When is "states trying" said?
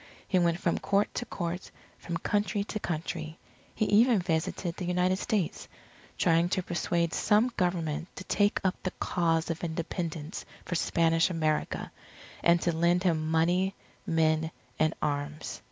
5.17-6.49